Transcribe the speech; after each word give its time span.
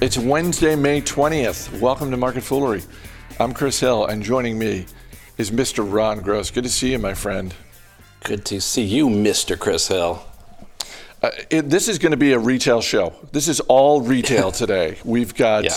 It's 0.00 0.16
Wednesday, 0.16 0.76
May 0.76 1.02
20th. 1.02 1.78
Welcome 1.80 2.10
to 2.10 2.16
Market 2.16 2.42
Foolery. 2.42 2.82
I'm 3.38 3.52
Chris 3.52 3.80
Hill, 3.80 4.06
and 4.06 4.22
joining 4.22 4.58
me 4.58 4.86
is 5.36 5.50
Mr. 5.50 5.86
Ron 5.90 6.20
Gross. 6.20 6.50
Good 6.50 6.64
to 6.64 6.70
see 6.70 6.92
you, 6.92 6.98
my 6.98 7.14
friend. 7.14 7.54
Good 8.24 8.44
to 8.46 8.60
see 8.60 8.82
you, 8.82 9.08
Mr. 9.08 9.58
Chris 9.58 9.88
Hill. 9.88 10.24
Uh, 11.22 11.30
it, 11.50 11.68
this 11.68 11.86
is 11.88 11.98
going 11.98 12.12
to 12.12 12.16
be 12.16 12.32
a 12.32 12.38
retail 12.38 12.80
show. 12.80 13.14
This 13.32 13.46
is 13.46 13.60
all 13.60 14.00
retail 14.00 14.50
today. 14.52 14.98
We've 15.04 15.34
got 15.34 15.64
Yeah. 15.64 15.76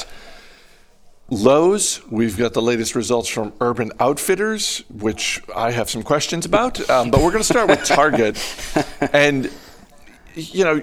Lowe's. 1.30 2.02
We've 2.10 2.38
got 2.38 2.54
the 2.54 2.62
latest 2.62 2.96
results 2.96 3.28
from 3.28 3.52
Urban 3.60 3.92
Outfitters, 4.00 4.84
which 4.90 5.42
I 5.56 5.72
have 5.72 5.90
some 5.90 6.04
questions 6.04 6.46
about. 6.46 6.90
Um, 6.90 7.12
but 7.12 7.22
we're 7.22 7.32
going 7.32 7.44
to 7.44 7.44
start 7.44 7.68
with 7.70 7.84
Target. 7.84 8.38
and, 9.14 9.50
you 10.36 10.64
know, 10.64 10.82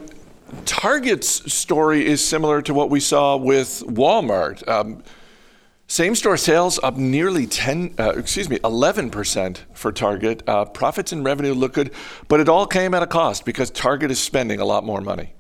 Target's 0.65 1.53
story 1.53 2.07
is 2.07 2.25
similar 2.25 2.63
to 2.63 2.75
what 2.75 2.91
we 2.91 3.01
saw 3.01 3.37
with 3.37 3.83
Walmart. 3.87 4.67
Um, 4.69 5.03
same 5.87 6.15
store 6.15 6.37
sales 6.37 6.79
up 6.83 6.97
nearly 6.97 7.49
10, 7.49 7.97
uh, 7.99 8.11
excuse 8.11 8.49
me, 8.49 8.59
11% 8.61 9.59
for 9.75 9.91
Target. 9.91 10.43
Uh, 10.47 10.65
profits 10.65 11.11
and 11.11 11.25
revenue 11.25 11.53
look 11.53 11.73
good, 11.73 11.91
but 12.29 12.39
it 12.39 12.49
all 12.49 12.67
came 12.67 12.95
at 12.95 13.03
a 13.03 13.09
cost 13.09 13.45
because 13.45 13.71
Target 13.71 14.11
is 14.11 14.21
spending 14.21 14.61
a 14.61 14.65
lot 14.65 14.85
more 14.85 15.01
money. 15.01 15.33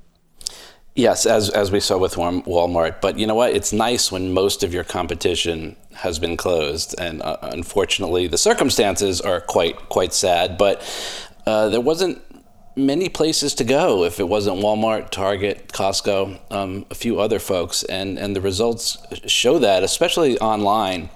Yes, 0.96 1.24
as, 1.24 1.50
as 1.50 1.70
we 1.70 1.78
saw 1.78 1.98
with 1.98 2.16
Walmart. 2.16 3.00
But 3.00 3.16
you 3.16 3.26
know 3.26 3.36
what? 3.36 3.52
It's 3.52 3.72
nice 3.72 4.10
when 4.10 4.32
most 4.32 4.64
of 4.64 4.74
your 4.74 4.82
competition 4.82 5.76
has 5.94 6.18
been 6.18 6.36
closed. 6.36 6.96
And 6.98 7.22
uh, 7.22 7.36
unfortunately, 7.42 8.26
the 8.26 8.38
circumstances 8.38 9.20
are 9.20 9.40
quite, 9.40 9.88
quite 9.88 10.12
sad. 10.12 10.58
But 10.58 10.82
uh, 11.46 11.68
there 11.68 11.80
wasn't 11.80 12.22
many 12.76 13.08
places 13.08 13.54
to 13.54 13.64
go 13.64 14.04
if 14.04 14.20
it 14.20 14.28
wasn't 14.28 14.58
Walmart, 14.58 15.10
Target, 15.10 15.68
Costco, 15.68 16.38
um, 16.50 16.86
a 16.90 16.94
few 16.94 17.20
other 17.20 17.38
folks. 17.38 17.82
And, 17.84 18.18
and 18.18 18.34
the 18.34 18.40
results 18.40 18.98
show 19.26 19.58
that, 19.58 19.82
especially 19.82 20.38
online. 20.38 21.10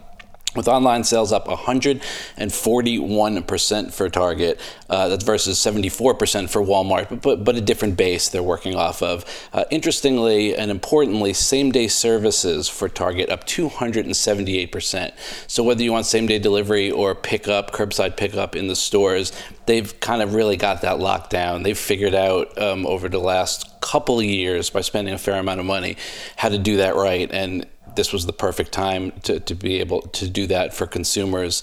With 0.54 0.68
online 0.68 1.02
sales 1.04 1.32
up 1.32 1.46
141% 1.46 3.92
for 3.92 4.08
Target. 4.08 4.60
Uh, 4.88 5.08
that's 5.08 5.24
versus 5.24 5.58
74% 5.58 6.48
for 6.48 6.62
Walmart, 6.62 7.08
but, 7.08 7.20
but, 7.22 7.42
but 7.44 7.56
a 7.56 7.60
different 7.60 7.96
base 7.96 8.28
they're 8.28 8.40
working 8.42 8.76
off 8.76 9.02
of. 9.02 9.24
Uh, 9.52 9.64
interestingly 9.70 10.54
and 10.54 10.70
importantly, 10.70 11.32
same 11.32 11.72
day 11.72 11.88
services 11.88 12.68
for 12.68 12.88
Target 12.88 13.30
up 13.30 13.46
278%. 13.46 15.12
So 15.46 15.62
whether 15.62 15.82
you 15.82 15.92
want 15.92 16.06
same 16.06 16.26
day 16.26 16.38
delivery 16.38 16.90
or 16.90 17.14
pickup, 17.14 17.72
curbside 17.72 18.16
pickup 18.16 18.56
in 18.56 18.68
the 18.68 18.76
stores, 18.76 19.32
they've 19.66 19.98
kind 20.00 20.22
of 20.22 20.34
really 20.34 20.56
got 20.56 20.82
that 20.82 21.00
locked 21.00 21.30
down. 21.30 21.62
They've 21.62 21.78
figured 21.78 22.14
out 22.14 22.56
um, 22.60 22.86
over 22.86 23.08
the 23.08 23.18
last 23.18 23.80
couple 23.80 24.22
years 24.22 24.70
by 24.70 24.80
spending 24.80 25.12
a 25.12 25.18
fair 25.18 25.38
amount 25.38 25.60
of 25.60 25.66
money 25.66 25.96
how 26.36 26.48
to 26.48 26.58
do 26.58 26.78
that 26.78 26.96
right. 26.96 27.30
And 27.30 27.66
this 27.96 28.12
was 28.12 28.26
the 28.26 28.32
perfect 28.32 28.72
time 28.72 29.12
to, 29.22 29.40
to 29.40 29.54
be 29.54 29.80
able 29.80 30.02
to 30.02 30.28
do 30.28 30.46
that 30.48 30.74
for 30.74 30.86
consumers. 30.86 31.62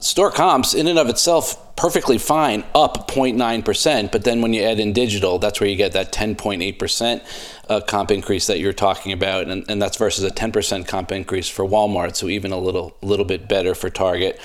Store 0.00 0.30
comps, 0.30 0.72
in 0.72 0.86
and 0.86 0.98
of 0.98 1.10
itself, 1.10 1.76
perfectly 1.76 2.16
fine, 2.16 2.64
up 2.74 3.06
0.9%. 3.06 4.10
But 4.10 4.24
then 4.24 4.40
when 4.40 4.54
you 4.54 4.62
add 4.62 4.80
in 4.80 4.94
digital, 4.94 5.38
that's 5.38 5.60
where 5.60 5.68
you 5.68 5.76
get 5.76 5.92
that 5.92 6.10
10.8% 6.10 7.22
uh, 7.68 7.80
comp 7.82 8.10
increase 8.10 8.46
that 8.46 8.58
you're 8.58 8.72
talking 8.72 9.12
about. 9.12 9.48
And, 9.48 9.64
and 9.68 9.80
that's 9.80 9.98
versus 9.98 10.24
a 10.24 10.30
10% 10.30 10.88
comp 10.88 11.12
increase 11.12 11.50
for 11.50 11.66
Walmart. 11.66 12.16
So 12.16 12.28
even 12.28 12.50
a 12.50 12.58
little, 12.58 12.96
little 13.02 13.26
bit 13.26 13.46
better 13.46 13.74
for 13.74 13.90
Target. 13.90 14.40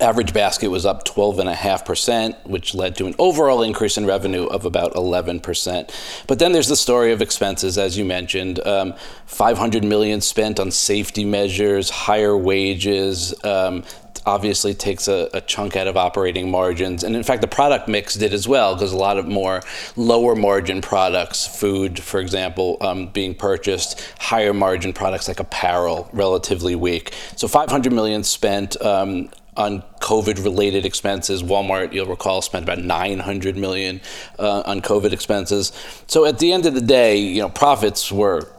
Average 0.00 0.34
basket 0.34 0.68
was 0.68 0.84
up 0.84 1.04
12.5%, 1.04 2.46
which 2.46 2.74
led 2.74 2.96
to 2.96 3.06
an 3.06 3.14
overall 3.16 3.62
increase 3.62 3.96
in 3.96 4.06
revenue 4.06 4.44
of 4.46 4.64
about 4.64 4.92
11%. 4.94 6.24
But 6.26 6.40
then 6.40 6.50
there's 6.50 6.66
the 6.66 6.76
story 6.76 7.12
of 7.12 7.22
expenses, 7.22 7.78
as 7.78 7.96
you 7.96 8.04
mentioned. 8.04 8.58
Um, 8.66 8.94
500 9.26 9.84
million 9.84 10.20
spent 10.20 10.58
on 10.58 10.72
safety 10.72 11.24
measures, 11.24 11.90
higher 11.90 12.36
wages, 12.36 13.34
um, 13.44 13.84
obviously 14.26 14.74
takes 14.74 15.06
a, 15.06 15.28
a, 15.34 15.40
chunk 15.42 15.76
out 15.76 15.86
of 15.86 15.96
operating 15.96 16.50
margins. 16.50 17.04
And 17.04 17.14
in 17.14 17.22
fact, 17.22 17.42
the 17.42 17.48
product 17.48 17.88
mix 17.88 18.14
did 18.14 18.32
as 18.32 18.48
well, 18.48 18.74
because 18.74 18.92
a 18.92 18.96
lot 18.96 19.18
of 19.18 19.28
more 19.28 19.62
lower 19.96 20.34
margin 20.34 20.80
products, 20.80 21.46
food, 21.46 22.00
for 22.00 22.20
example, 22.20 22.78
um, 22.80 23.08
being 23.08 23.34
purchased, 23.34 24.00
higher 24.18 24.54
margin 24.54 24.92
products 24.92 25.28
like 25.28 25.40
apparel, 25.40 26.08
relatively 26.12 26.74
weak. 26.74 27.12
So 27.36 27.46
500 27.48 27.92
million 27.92 28.24
spent. 28.24 28.80
Um, 28.82 29.30
on 29.56 29.82
COVID-related 30.00 30.84
expenses. 30.84 31.42
Walmart, 31.42 31.92
you'll 31.92 32.06
recall, 32.06 32.42
spent 32.42 32.64
about 32.64 32.78
900 32.78 33.56
million 33.56 34.00
uh, 34.38 34.62
on 34.66 34.80
COVID 34.80 35.12
expenses. 35.12 35.72
So 36.06 36.24
at 36.24 36.38
the 36.38 36.52
end 36.52 36.66
of 36.66 36.74
the 36.74 36.80
day, 36.80 37.16
you 37.18 37.40
know, 37.40 37.48
profits 37.48 38.10
were 38.10 38.50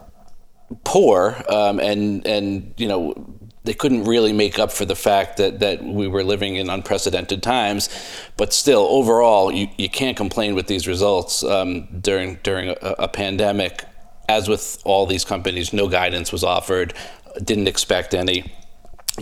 poor, 0.84 1.40
um, 1.48 1.78
and 1.80 2.26
and 2.26 2.74
you 2.76 2.88
know 2.88 3.14
they 3.64 3.74
couldn't 3.74 4.04
really 4.04 4.32
make 4.32 4.58
up 4.58 4.70
for 4.70 4.84
the 4.84 4.94
fact 4.94 5.38
that, 5.38 5.58
that 5.58 5.82
we 5.82 6.06
were 6.06 6.22
living 6.22 6.54
in 6.54 6.70
unprecedented 6.70 7.42
times. 7.42 7.88
But 8.36 8.52
still, 8.52 8.86
overall, 8.88 9.50
you, 9.50 9.66
you 9.76 9.90
can't 9.90 10.16
complain 10.16 10.54
with 10.54 10.68
these 10.68 10.86
results 10.86 11.42
um, 11.42 11.88
during 12.00 12.38
during 12.42 12.70
a, 12.70 12.94
a 12.98 13.08
pandemic. 13.08 13.84
As 14.28 14.48
with 14.48 14.80
all 14.84 15.06
these 15.06 15.24
companies, 15.24 15.72
no 15.72 15.88
guidance 15.88 16.32
was 16.32 16.42
offered. 16.42 16.94
Didn't 17.42 17.68
expect 17.68 18.14
any 18.14 18.52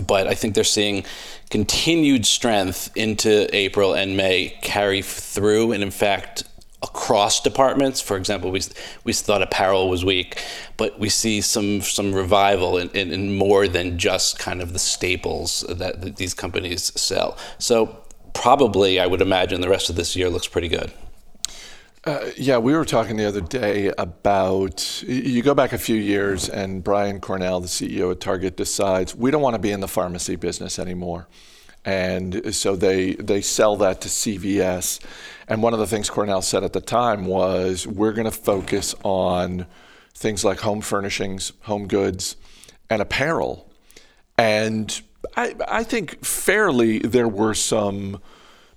but 0.07 0.27
I 0.27 0.35
think 0.35 0.55
they're 0.55 0.65
seeing 0.65 1.05
continued 1.51 2.27
strength 2.27 2.91
into 2.97 3.55
April 3.55 3.95
and 3.95 4.17
May 4.17 4.59
carry 4.63 5.03
through, 5.03 5.73
and 5.73 5.83
in 5.83 5.91
fact, 5.91 6.45
across 6.83 7.41
departments. 7.41 8.01
For 8.01 8.17
example, 8.17 8.51
we 8.51 8.61
we 9.05 9.13
thought 9.13 9.43
apparel 9.43 9.89
was 9.89 10.05
weak, 10.05 10.43
but 10.77 10.99
we 10.99 11.09
see 11.09 11.41
some 11.41 11.81
some 11.81 12.15
revival 12.15 12.79
in, 12.79 12.91
in, 12.91 13.13
in 13.13 13.37
more 13.37 13.67
than 13.69 13.99
just 13.99 14.39
kind 14.39 14.61
of 14.61 14.73
the 14.73 14.79
staples 14.79 15.65
that, 15.69 16.01
that 16.03 16.17
these 16.17 16.35
companies 16.35 16.93
sell. 17.01 17.37
So 17.59 18.05
probably, 18.35 19.01
I 19.01 19.07
would 19.07 19.23
imagine 19.23 19.61
the 19.61 19.69
rest 19.69 19.91
of 19.91 19.97
this 19.97 20.15
year 20.15 20.29
looks 20.29 20.49
pretty 20.49 20.69
good. 20.69 20.93
Uh, 22.07 22.31
yeah, 22.37 22.59
we 22.59 22.75
were 22.75 22.85
talking 22.85 23.17
the 23.17 23.25
other 23.25 23.41
day 23.41 23.91
about 23.97 25.03
you 25.05 25.43
go 25.43 25.55
back 25.55 25.73
a 25.73 25.79
few 25.79 25.97
years, 25.97 26.51
and 26.51 26.85
Brian 26.85 27.19
Cornell, 27.19 27.61
the 27.61 27.67
CEO 27.67 28.11
at 28.11 28.21
Target, 28.21 28.59
decides 28.59 29.15
we 29.15 29.31
don't 29.31 29.41
want 29.41 29.55
to 29.55 29.59
be 29.59 29.71
in 29.71 29.81
the 29.81 29.89
pharmacy 29.89 30.37
business 30.37 30.79
anymore. 30.79 31.29
And 31.83 32.55
so 32.55 32.77
they, 32.77 33.15
they 33.15 33.41
sell 33.41 33.77
that 33.77 34.03
to 34.03 34.09
CVS. 34.09 35.01
And 35.49 35.63
one 35.63 35.73
of 35.73 35.79
the 35.79 35.87
things 35.87 36.11
Cornell 36.11 36.43
said 36.43 36.63
at 36.63 36.75
the 36.75 36.81
time 36.83 37.25
was 37.25 37.87
we're 37.87 38.13
going 38.13 38.25
to 38.27 38.31
focus 38.31 38.95
on 39.03 39.67
things 40.15 40.45
like 40.45 40.61
home 40.61 40.83
furnishings, 40.83 41.53
home 41.63 41.87
goods, 41.87 42.37
and 42.91 43.01
apparel. 43.01 43.71
And 44.37 45.01
I, 45.39 45.55
I 45.67 45.85
think 45.85 46.23
fairly 46.23 46.99
there 46.99 47.29
were 47.29 47.55
some 47.55 48.21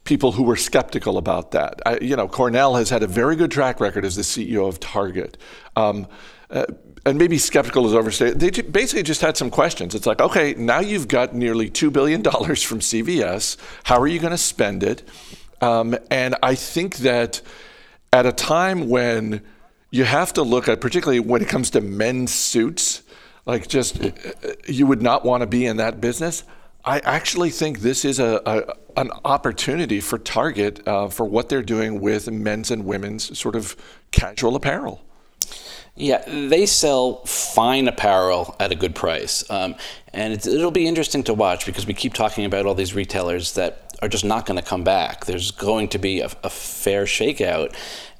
people 0.07 0.31
who 0.31 0.43
were 0.43 0.55
skeptical 0.55 1.17
about 1.17 1.51
that. 1.51 1.81
I, 1.85 1.99
you 1.99 2.15
know, 2.15 2.29
Cornell 2.29 2.75
has 2.75 2.89
had 2.89 3.03
a 3.03 3.07
very 3.07 3.35
good 3.35 3.51
track 3.51 3.81
record 3.81 4.05
as 4.05 4.15
the 4.15 4.21
CEO 4.21 4.67
of 4.67 4.79
Target. 4.79 5.37
Um, 5.75 6.07
uh, 6.49 6.65
and 7.05 7.17
maybe 7.17 7.37
skeptical 7.37 7.85
is 7.85 7.93
overstated. 7.93 8.39
They 8.39 8.49
basically 8.61 9.03
just 9.03 9.19
had 9.21 9.35
some 9.35 9.49
questions. 9.49 9.93
It's 9.93 10.05
like, 10.05 10.21
okay, 10.21 10.53
now 10.53 10.79
you've 10.79 11.09
got 11.09 11.35
nearly 11.35 11.69
$2 11.69 11.91
billion 11.91 12.23
from 12.23 12.79
CVS. 12.79 13.57
How 13.83 13.99
are 13.99 14.07
you 14.07 14.19
going 14.19 14.31
to 14.31 14.37
spend 14.37 14.81
it? 14.81 15.03
Um, 15.61 15.97
and 16.09 16.35
I 16.41 16.55
think 16.55 16.97
that 16.97 17.41
at 18.13 18.25
a 18.25 18.31
time 18.31 18.87
when 18.87 19.41
you 19.91 20.05
have 20.05 20.33
to 20.33 20.43
look 20.43 20.69
at, 20.69 20.79
particularly 20.79 21.19
when 21.19 21.41
it 21.41 21.49
comes 21.49 21.69
to 21.71 21.81
men's 21.81 22.33
suits, 22.33 23.03
like 23.45 23.67
just 23.67 24.01
uh, 24.03 24.11
you 24.67 24.87
would 24.87 25.01
not 25.01 25.25
want 25.25 25.41
to 25.41 25.47
be 25.47 25.65
in 25.65 25.77
that 25.77 25.99
business. 25.99 26.43
I 26.85 26.99
actually 26.99 27.49
think 27.49 27.79
this 27.79 28.05
is 28.05 28.19
a, 28.19 28.41
a 28.45 28.99
an 28.99 29.11
opportunity 29.25 29.99
for 29.99 30.17
Target 30.17 30.85
uh, 30.87 31.07
for 31.07 31.25
what 31.25 31.49
they're 31.49 31.61
doing 31.61 32.01
with 32.01 32.29
men's 32.31 32.71
and 32.71 32.85
women's 32.85 33.37
sort 33.37 33.55
of 33.55 33.75
casual 34.11 34.55
apparel. 34.55 35.03
Yeah, 35.95 36.23
they 36.27 36.65
sell 36.65 37.25
fine 37.25 37.87
apparel 37.87 38.55
at 38.59 38.71
a 38.71 38.75
good 38.75 38.95
price. 38.95 39.47
Um, 39.49 39.75
and 40.13 40.33
it'll 40.33 40.71
be 40.71 40.87
interesting 40.87 41.23
to 41.23 41.33
watch 41.33 41.65
because 41.65 41.87
we 41.87 41.93
keep 41.93 42.13
talking 42.13 42.45
about 42.45 42.65
all 42.65 42.75
these 42.75 42.93
retailers 42.93 43.53
that 43.53 43.95
are 44.01 44.07
just 44.07 44.25
not 44.25 44.45
going 44.45 44.59
to 44.59 44.67
come 44.67 44.83
back. 44.83 45.25
There's 45.25 45.51
going 45.51 45.89
to 45.89 45.97
be 45.97 46.21
a, 46.21 46.29
a 46.43 46.49
fair 46.49 47.05
shakeout. 47.05 47.75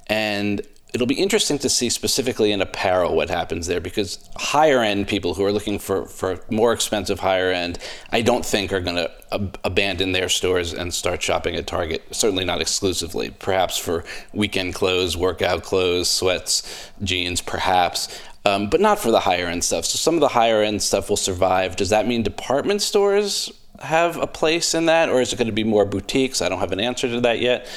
And 0.08 0.62
it'll 0.98 1.06
be 1.06 1.14
interesting 1.14 1.60
to 1.60 1.70
see 1.70 1.90
specifically 1.92 2.52
in 2.52 2.60
apparel 2.60 3.16
what 3.16 3.30
happens 3.30 3.68
there 3.68 3.80
because 3.80 4.18
higher 4.36 4.82
end 4.82 5.08
people 5.08 5.36
who 5.36 5.46
are 5.46 5.52
looking 5.52 5.78
for, 5.78 6.06
for 6.06 6.40
more 6.50 6.74
expensive 6.74 7.20
higher 7.20 7.52
end, 7.52 7.78
I 8.12 8.24
don't 8.24 8.44
think 8.44 8.74
are 8.74 8.80
going 8.80 8.96
to 8.96 9.12
ab- 9.32 9.60
abandon 9.64 10.12
their 10.12 10.28
stores 10.28 10.74
and 10.74 10.92
start 10.92 11.22
shopping 11.22 11.56
at 11.56 11.68
Target. 11.68 12.04
Certainly 12.10 12.46
not 12.46 12.62
exclusively. 12.62 13.30
Perhaps 13.30 13.78
for 13.78 14.04
weekend 14.34 14.74
clothes, 14.74 15.16
workout 15.16 15.62
clothes, 15.62 16.10
sweats, 16.10 16.92
jeans, 17.04 17.42
perhaps. 17.42 18.20
Um, 18.44 18.68
but 18.68 18.82
not 18.82 18.98
for 18.98 19.12
the 19.12 19.20
higher 19.20 19.46
end 19.46 19.64
stuff. 19.64 19.86
So 19.86 19.98
some 19.98 20.16
of 20.16 20.22
the 20.22 20.30
higher 20.30 20.64
end 20.64 20.82
stuff 20.82 21.10
will 21.10 21.18
survive. 21.18 21.76
Does 21.76 21.90
that 21.90 22.08
mean 22.08 22.24
department 22.24 22.82
stores 22.82 23.52
have 23.80 24.18
a 24.18 24.28
place 24.28 24.74
in 24.74 24.88
that, 24.88 25.10
or 25.10 25.22
is 25.22 25.34
it 25.34 25.38
going 25.38 25.48
to 25.48 25.54
be 25.54 25.64
more 25.64 25.86
boutiques? 25.86 26.42
I 26.42 26.50
don't 26.50 26.60
have 26.60 26.72
an 26.72 26.80
answer 26.80 27.08
to 27.08 27.22
that 27.22 27.40
yet. 27.40 27.68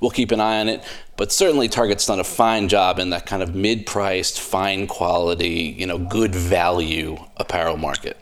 We'll 0.00 0.10
keep 0.10 0.30
an 0.30 0.40
eye 0.40 0.60
on 0.60 0.68
it. 0.68 0.84
But 1.16 1.32
certainly, 1.32 1.68
Target's 1.68 2.06
done 2.06 2.20
a 2.20 2.24
fine 2.24 2.68
job 2.68 2.98
in 2.98 3.10
that 3.10 3.26
kind 3.26 3.42
of 3.42 3.54
mid-priced, 3.54 4.40
fine 4.40 4.86
quality, 4.86 5.74
you 5.76 5.86
know, 5.86 5.98
good 5.98 6.34
value 6.34 7.18
apparel 7.36 7.76
market. 7.76 8.16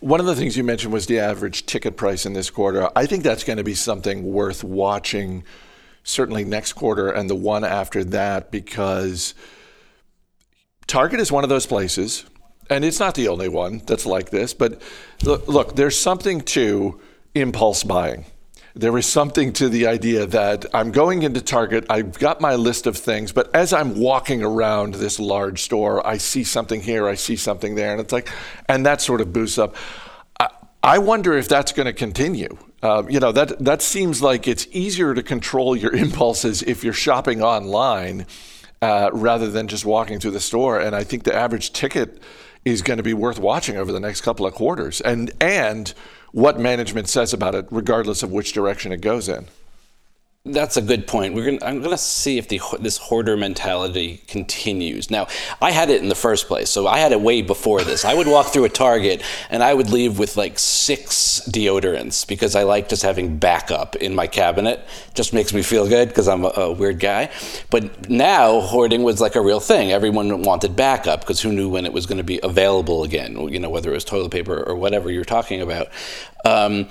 One 0.00 0.20
of 0.20 0.26
the 0.26 0.36
things 0.36 0.56
you 0.56 0.62
mentioned 0.62 0.92
was 0.92 1.06
the 1.06 1.18
average 1.18 1.66
ticket 1.66 1.96
price 1.96 2.24
in 2.24 2.32
this 2.32 2.50
quarter. 2.50 2.88
I 2.94 3.06
think 3.06 3.24
that's 3.24 3.42
going 3.42 3.56
to 3.56 3.64
be 3.64 3.74
something 3.74 4.22
worth 4.22 4.62
watching, 4.62 5.44
certainly 6.04 6.44
next 6.44 6.74
quarter 6.74 7.10
and 7.10 7.28
the 7.28 7.34
one 7.34 7.64
after 7.64 8.04
that, 8.04 8.50
because 8.50 9.34
Target 10.86 11.20
is 11.20 11.32
one 11.32 11.42
of 11.42 11.50
those 11.50 11.66
places 11.66 12.24
and 12.70 12.84
it's 12.84 13.00
not 13.00 13.14
the 13.14 13.28
only 13.28 13.48
one 13.48 13.82
that's 13.86 14.06
like 14.06 14.30
this, 14.30 14.54
but 14.54 14.80
look, 15.24 15.76
there's 15.76 15.98
something 15.98 16.40
to 16.42 17.00
impulse 17.34 17.82
buying. 17.84 18.26
There 18.74 18.96
is 18.96 19.06
something 19.06 19.52
to 19.54 19.68
the 19.68 19.86
idea 19.86 20.26
that 20.26 20.66
I'm 20.72 20.92
going 20.92 21.22
into 21.22 21.40
Target, 21.40 21.86
I've 21.90 22.18
got 22.18 22.40
my 22.40 22.54
list 22.54 22.86
of 22.86 22.96
things, 22.96 23.32
but 23.32 23.52
as 23.54 23.72
I'm 23.72 23.98
walking 23.98 24.42
around 24.42 24.94
this 24.94 25.18
large 25.18 25.62
store, 25.62 26.06
I 26.06 26.18
see 26.18 26.44
something 26.44 26.80
here, 26.80 27.08
I 27.08 27.14
see 27.14 27.36
something 27.36 27.74
there, 27.74 27.90
and 27.90 28.00
it's 28.00 28.12
like, 28.12 28.30
and 28.68 28.86
that 28.86 29.00
sort 29.00 29.20
of 29.20 29.32
boosts 29.32 29.58
up. 29.58 29.74
I, 30.38 30.48
I 30.82 30.98
wonder 30.98 31.36
if 31.36 31.48
that's 31.48 31.72
going 31.72 31.86
to 31.86 31.92
continue. 31.92 32.56
Uh, 32.80 33.02
you 33.08 33.18
know, 33.18 33.32
that, 33.32 33.58
that 33.58 33.82
seems 33.82 34.22
like 34.22 34.46
it's 34.46 34.68
easier 34.70 35.12
to 35.12 35.22
control 35.22 35.74
your 35.74 35.92
impulses 36.04 36.62
if 36.62 36.84
you're 36.84 36.92
shopping 36.92 37.42
online 37.42 38.26
uh, 38.80 39.10
rather 39.12 39.50
than 39.50 39.66
just 39.66 39.84
walking 39.84 40.20
through 40.20 40.30
the 40.30 40.40
store. 40.40 40.78
And 40.78 40.94
I 40.94 41.02
think 41.02 41.24
the 41.24 41.34
average 41.34 41.72
ticket 41.72 42.22
is 42.68 42.82
going 42.82 42.96
to 42.98 43.02
be 43.02 43.14
worth 43.14 43.38
watching 43.38 43.76
over 43.76 43.92
the 43.92 44.00
next 44.00 44.20
couple 44.20 44.46
of 44.46 44.54
quarters, 44.54 45.00
and 45.00 45.30
and 45.40 45.94
what 46.32 46.58
management 46.58 47.08
says 47.08 47.32
about 47.32 47.54
it, 47.54 47.66
regardless 47.70 48.22
of 48.22 48.30
which 48.30 48.52
direction 48.52 48.92
it 48.92 49.00
goes 49.00 49.28
in. 49.28 49.48
That's 50.52 50.76
a 50.76 50.82
good 50.82 51.06
point. 51.06 51.34
We're 51.34 51.44
gonna, 51.44 51.64
I'm 51.64 51.78
going 51.80 51.90
to 51.90 51.98
see 51.98 52.38
if 52.38 52.48
the, 52.48 52.60
this 52.80 52.96
hoarder 52.96 53.36
mentality 53.36 54.22
continues. 54.26 55.10
Now, 55.10 55.26
I 55.60 55.72
had 55.72 55.90
it 55.90 56.02
in 56.02 56.08
the 56.08 56.14
first 56.14 56.46
place, 56.46 56.70
so 56.70 56.86
I 56.86 56.98
had 56.98 57.12
it 57.12 57.20
way 57.20 57.42
before 57.42 57.82
this. 57.82 58.04
I 58.04 58.14
would 58.14 58.26
walk 58.26 58.46
through 58.46 58.64
a 58.64 58.70
Target 58.70 59.22
and 59.50 59.62
I 59.62 59.74
would 59.74 59.90
leave 59.90 60.18
with 60.18 60.36
like 60.36 60.58
six 60.58 61.42
deodorants 61.50 62.26
because 62.26 62.54
I 62.54 62.62
like 62.62 62.88
just 62.88 63.02
having 63.02 63.36
backup 63.36 63.96
in 63.96 64.14
my 64.14 64.26
cabinet. 64.26 64.80
Just 65.14 65.34
makes 65.34 65.52
me 65.52 65.62
feel 65.62 65.86
good 65.86 66.08
because 66.08 66.28
I'm 66.28 66.44
a, 66.44 66.52
a, 66.56 66.72
weird 66.72 66.98
guy. 66.98 67.30
But 67.70 68.08
now 68.08 68.60
hoarding 68.60 69.02
was 69.02 69.20
like 69.20 69.36
a 69.36 69.40
real 69.40 69.60
thing. 69.60 69.92
Everyone 69.92 70.42
wanted 70.42 70.76
backup 70.76 71.20
because 71.20 71.40
who 71.40 71.52
knew 71.52 71.68
when 71.68 71.84
it 71.84 71.92
was 71.92 72.06
going 72.06 72.18
to 72.18 72.24
be 72.24 72.40
available 72.42 73.04
again? 73.04 73.36
You 73.48 73.60
know, 73.60 73.68
whether 73.68 73.90
it 73.90 73.94
was 73.94 74.04
toilet 74.04 74.30
paper 74.30 74.62
or 74.62 74.76
whatever 74.76 75.10
you're 75.10 75.24
talking 75.24 75.60
about. 75.60 75.88
Um, 76.44 76.88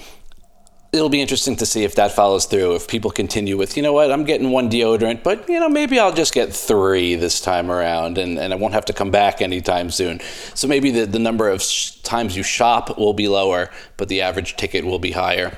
it'll 0.98 1.10
be 1.10 1.22
interesting 1.22 1.56
to 1.58 1.66
see 1.66 1.84
if 1.84 1.96
that 1.96 2.12
follows 2.12 2.46
through. 2.46 2.76
If 2.76 2.88
people 2.88 3.12
continue 3.12 3.56
with, 3.56 3.78
you 3.78 3.84
know 3.84 3.94
what, 3.94 4.12
I'm 4.12 4.26
getting 4.26 4.50
one 4.50 4.70
deodorant, 4.70 5.24
but 5.24 5.48
you 5.48 5.60
know 5.60 5.70
maybe 5.70 6.00
I'll 6.00 6.14
just 6.14 6.34
get 6.34 6.54
three 6.54 7.16
this 7.16 7.40
time 7.40 7.72
around, 7.72 8.18
and, 8.18 8.38
and 8.38 8.52
I 8.52 8.58
won't 8.58 8.74
have 8.74 8.86
to 8.86 8.94
come 8.94 9.12
back 9.12 9.42
anytime 9.42 9.90
soon. 9.92 10.20
So 10.54 10.68
maybe 10.68 10.92
the, 10.92 11.06
the 11.06 11.20
number 11.20 11.50
of 11.50 11.62
sh- 11.62 11.92
times 12.02 12.36
you 12.36 12.44
shop 12.44 12.98
will 12.98 13.14
be 13.14 13.30
lower, 13.30 13.70
but 13.96 14.10
the 14.10 14.22
average 14.22 14.58
ticket 14.58 14.84
will 14.84 15.00
be 15.00 15.12
higher. 15.12 15.58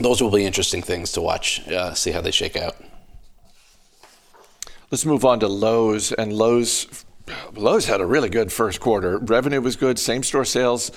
Those 0.00 0.22
will 0.22 0.30
be 0.30 0.46
interesting 0.46 0.82
things 0.82 1.12
to 1.12 1.20
watch. 1.20 1.66
Uh, 1.68 1.92
see 1.94 2.12
how 2.12 2.20
they 2.20 2.30
shake 2.30 2.56
out. 2.56 2.76
Let's 4.90 5.04
move 5.04 5.24
on 5.24 5.40
to 5.40 5.48
Lowe's 5.48 6.12
and 6.12 6.32
Lowe's. 6.32 7.04
Lowe's 7.54 7.86
had 7.86 8.00
a 8.00 8.06
really 8.06 8.28
good 8.28 8.52
first 8.52 8.80
quarter. 8.80 9.18
Revenue 9.18 9.60
was 9.60 9.74
good. 9.74 9.98
Same 9.98 10.22
store 10.22 10.44
sales 10.44 10.92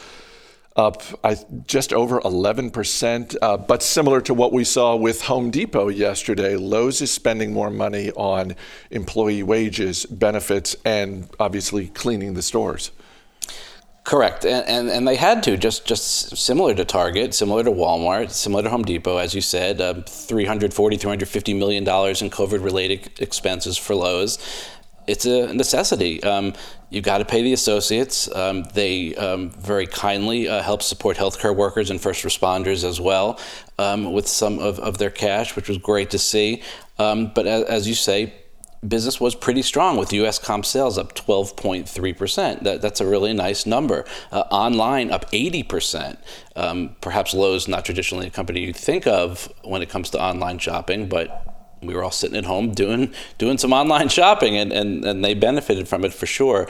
up 0.80 1.04
I, 1.24 1.38
just 1.68 1.94
over 1.94 2.22
11%, 2.22 3.36
uh, 3.42 3.58
but 3.58 3.84
similar 3.84 4.22
to 4.22 4.34
what 4.34 4.54
we 4.54 4.64
saw 4.64 4.96
with 4.96 5.24
Home 5.24 5.52
Depot 5.52 5.90
yesterday. 5.90 6.56
Lowe's 6.56 7.02
is 7.02 7.12
spending 7.12 7.54
more 7.54 7.70
money 7.70 8.12
on 8.12 8.56
employee 8.90 9.44
wages, 9.44 10.06
benefits, 10.06 10.76
and 10.86 11.30
obviously 11.40 11.90
cleaning 11.90 12.34
the 12.34 12.42
stores. 12.42 12.92
Correct, 14.06 14.46
and, 14.46 14.66
and, 14.68 14.90
and 14.90 15.08
they 15.08 15.18
had 15.18 15.44
to 15.44 15.56
just 15.58 15.86
just 15.86 16.36
similar 16.36 16.74
to 16.74 16.86
Target, 16.86 17.36
similar 17.36 17.64
to 17.64 17.70
Walmart, 17.70 18.31
similar 18.31 18.64
to 18.64 18.70
Home 18.70 18.84
Depot, 18.84 19.18
as 19.18 19.36
you 19.36 19.42
said, 19.42 19.81
uh, 19.81 20.02
340, 20.08 20.98
350 20.98 21.54
million 21.54 21.84
dollars 21.84 22.22
in 22.22 22.30
COVID-related 22.31 23.20
expenses 23.20 23.78
for 23.78 23.94
Lowe's. 23.94 24.40
It's 25.10 25.26
a 25.26 25.52
necessity. 25.54 26.22
Um, 26.24 26.54
you 26.92 27.02
got 27.02 27.18
to 27.18 27.26
pay 27.26 27.42
the 27.42 27.54
associates. 27.54 28.34
Um, 28.34 28.64
they 28.76 29.16
um, 29.16 29.50
very 29.50 29.88
kindly 29.88 30.48
uh, 30.48 30.62
help 30.62 30.84
support 30.84 31.18
healthcare 31.18 31.56
workers 31.56 31.90
and 31.90 32.00
first 32.00 32.24
responders 32.24 32.84
as 32.84 33.02
well 33.02 33.40
um, 33.80 34.14
with 34.14 34.28
some 34.28 34.60
of, 34.60 34.78
of 34.80 35.00
their 35.00 35.10
cash, 35.10 35.56
which 35.56 35.68
was 35.68 35.80
great 35.80 36.12
to 36.12 36.20
see. 36.20 36.62
Um, 37.00 37.32
but 37.34 37.48
as, 37.48 37.64
as, 37.64 37.88
you 37.88 37.96
say, 37.96 38.34
business 38.88 39.20
was 39.20 39.34
pretty 39.34 39.64
strong 39.64 39.98
with 39.98 40.14
U.S. 40.14 40.38
comp 40.38 40.64
sales 40.64 41.00
up 41.00 41.16
12.3%. 41.16 42.64
That, 42.64 42.82
that's 42.82 43.02
a 43.02 43.08
really 43.08 43.34
nice 43.34 43.66
number. 43.66 44.06
Uh, 44.32 44.44
online 44.52 45.10
up 45.10 45.32
80%. 45.32 46.18
Um, 46.56 46.96
perhaps 47.02 47.34
Lowe's 47.34 47.68
not 47.68 47.84
traditionally 47.84 48.28
a 48.28 48.32
company 48.32 48.62
you 48.62 48.74
think 48.74 49.08
of 49.08 49.52
when 49.64 49.82
it 49.82 49.90
comes 49.90 50.12
to 50.12 50.22
online 50.22 50.60
shopping, 50.60 51.10
but 51.10 51.49
we 51.81 51.94
were 51.94 52.04
all 52.04 52.12
sitting 52.12 52.38
at 52.38 52.46
home 52.46 52.72
doing 52.72 53.14
doing 53.38 53.58
some 53.58 53.72
online 53.72 54.10
shopping 54.10 54.58
and, 54.58 54.72
and, 54.72 55.06
and 55.06 55.24
they 55.24 55.34
benefited 55.34 55.88
from 55.88 56.04
it 56.04 56.14
for 56.14 56.26
sure. 56.26 56.68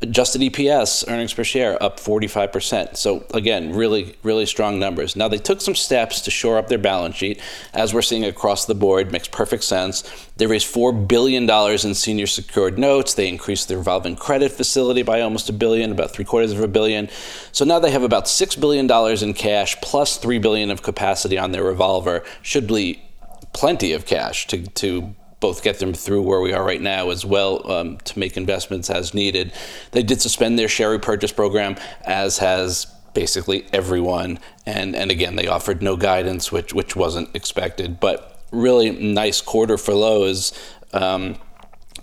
Adjusted 0.00 0.40
EPS, 0.40 1.08
earnings 1.08 1.32
per 1.32 1.44
share, 1.44 1.80
up 1.80 2.00
45%. 2.00 2.96
So 2.96 3.24
again, 3.34 3.72
really, 3.72 4.16
really 4.24 4.46
strong 4.46 4.80
numbers. 4.80 5.14
Now 5.14 5.28
they 5.28 5.38
took 5.38 5.60
some 5.60 5.76
steps 5.76 6.20
to 6.22 6.30
shore 6.30 6.58
up 6.58 6.68
their 6.68 6.78
balance 6.78 7.16
sheet, 7.16 7.40
as 7.72 7.94
we're 7.94 8.02
seeing 8.02 8.24
across 8.24 8.66
the 8.66 8.74
board, 8.74 9.12
makes 9.12 9.28
perfect 9.28 9.62
sense. 9.62 10.02
They 10.36 10.46
raised 10.46 10.72
$4 10.74 11.06
billion 11.06 11.48
in 11.48 11.94
senior 11.94 12.26
secured 12.26 12.78
notes. 12.78 13.14
They 13.14 13.28
increased 13.28 13.68
their 13.68 13.78
revolving 13.78 14.16
credit 14.16 14.50
facility 14.50 15.02
by 15.02 15.20
almost 15.20 15.48
a 15.48 15.52
billion, 15.52 15.92
about 15.92 16.10
three 16.10 16.24
quarters 16.24 16.52
of 16.52 16.60
a 16.60 16.68
billion. 16.68 17.08
So 17.52 17.64
now 17.64 17.78
they 17.78 17.92
have 17.92 18.02
about 18.02 18.24
$6 18.24 18.60
billion 18.60 18.90
in 19.22 19.34
cash 19.34 19.76
3 19.80 20.38
billion 20.38 20.70
of 20.70 20.82
capacity 20.82 21.38
on 21.38 21.52
their 21.52 21.62
revolver. 21.62 22.24
Should 22.42 22.66
be 22.66 23.02
plenty 23.52 23.92
of 23.92 24.06
cash 24.06 24.46
to, 24.48 24.66
to 24.66 25.14
both 25.40 25.62
get 25.62 25.80
them 25.80 25.92
through 25.92 26.22
where 26.22 26.40
we 26.40 26.52
are 26.52 26.64
right 26.64 26.80
now 26.80 27.10
as 27.10 27.24
well 27.24 27.70
um, 27.70 27.98
to 27.98 28.18
make 28.18 28.36
investments 28.36 28.88
as 28.88 29.12
needed. 29.12 29.52
They 29.90 30.02
did 30.02 30.22
suspend 30.22 30.58
their 30.58 30.68
share 30.68 30.90
repurchase 30.90 31.32
program, 31.32 31.76
as 32.04 32.38
has 32.38 32.86
basically 33.12 33.66
everyone. 33.72 34.38
And, 34.66 34.94
and 34.94 35.10
again, 35.10 35.36
they 35.36 35.48
offered 35.48 35.82
no 35.82 35.96
guidance, 35.96 36.52
which, 36.52 36.72
which 36.72 36.94
wasn't 36.96 37.34
expected. 37.34 38.00
But 38.00 38.40
really 38.52 38.90
nice 38.90 39.40
quarter 39.40 39.76
for 39.76 39.94
Lowe's. 39.94 40.52
Um, 40.92 41.36